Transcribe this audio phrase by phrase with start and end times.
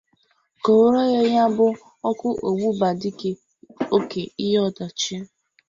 [0.63, 1.01] kọwara
[1.35, 1.67] ya bụ
[2.09, 3.31] ọkụ ọgbụgba dịka
[3.95, 5.15] oke ihe ọdachi